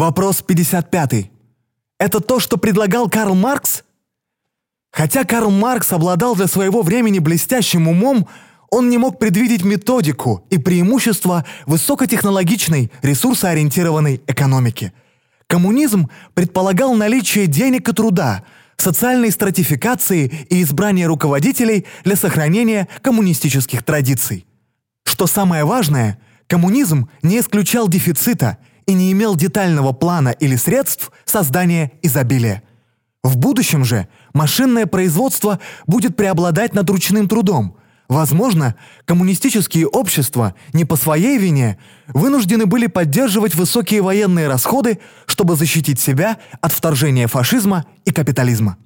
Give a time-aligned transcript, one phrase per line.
[0.00, 1.30] Вопрос 55.
[1.98, 3.84] Это то, что предлагал Карл Маркс?
[4.90, 8.26] Хотя Карл Маркс обладал для своего времени блестящим умом,
[8.70, 14.94] он не мог предвидеть методику и преимущества высокотехнологичной, ресурсоориентированной экономики.
[15.46, 18.44] Коммунизм предполагал наличие денег и труда,
[18.78, 24.46] социальной стратификации и избрание руководителей для сохранения коммунистических традиций.
[25.04, 28.56] Что самое важное, коммунизм не исключал дефицита
[28.90, 32.64] и не имел детального плана или средств создания изобилия.
[33.22, 37.76] В будущем же машинное производство будет преобладать над ручным трудом.
[38.08, 46.00] Возможно, коммунистические общества не по своей вине вынуждены были поддерживать высокие военные расходы, чтобы защитить
[46.00, 48.76] себя от вторжения фашизма и капитализма.